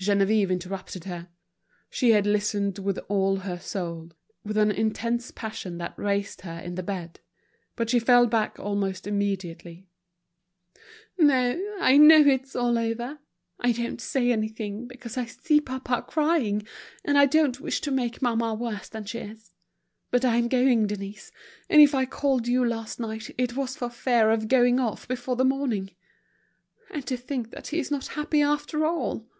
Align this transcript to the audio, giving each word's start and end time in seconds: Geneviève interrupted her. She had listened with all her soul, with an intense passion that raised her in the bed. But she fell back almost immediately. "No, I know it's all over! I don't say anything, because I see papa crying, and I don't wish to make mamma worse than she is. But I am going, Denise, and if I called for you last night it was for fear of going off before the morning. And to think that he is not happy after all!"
Geneviève 0.00 0.50
interrupted 0.50 1.04
her. 1.04 1.28
She 1.88 2.10
had 2.10 2.26
listened 2.26 2.78
with 2.78 2.98
all 3.08 3.36
her 3.36 3.58
soul, 3.58 4.10
with 4.44 4.58
an 4.58 4.70
intense 4.70 5.30
passion 5.30 5.78
that 5.78 5.98
raised 5.98 6.42
her 6.42 6.58
in 6.60 6.74
the 6.74 6.82
bed. 6.82 7.20
But 7.74 7.88
she 7.88 7.98
fell 8.00 8.26
back 8.26 8.58
almost 8.60 9.06
immediately. 9.06 9.86
"No, 11.16 11.58
I 11.80 11.96
know 11.96 12.18
it's 12.20 12.54
all 12.54 12.76
over! 12.78 13.18
I 13.60 13.72
don't 13.72 13.98
say 14.00 14.30
anything, 14.30 14.86
because 14.86 15.16
I 15.16 15.24
see 15.24 15.58
papa 15.58 16.04
crying, 16.06 16.66
and 17.02 17.16
I 17.16 17.24
don't 17.24 17.58
wish 17.60 17.80
to 17.82 17.90
make 17.90 18.20
mamma 18.20 18.52
worse 18.52 18.90
than 18.90 19.04
she 19.06 19.20
is. 19.20 19.52
But 20.10 20.22
I 20.22 20.36
am 20.36 20.48
going, 20.48 20.86
Denise, 20.86 21.32
and 21.70 21.80
if 21.80 21.94
I 21.94 22.04
called 22.04 22.44
for 22.44 22.50
you 22.50 22.62
last 22.66 23.00
night 23.00 23.30
it 23.38 23.56
was 23.56 23.74
for 23.74 23.88
fear 23.88 24.28
of 24.30 24.48
going 24.48 24.78
off 24.78 25.08
before 25.08 25.36
the 25.36 25.46
morning. 25.46 25.92
And 26.90 27.06
to 27.06 27.16
think 27.16 27.52
that 27.52 27.68
he 27.68 27.78
is 27.78 27.90
not 27.90 28.08
happy 28.08 28.42
after 28.42 28.84
all!" 28.84 29.30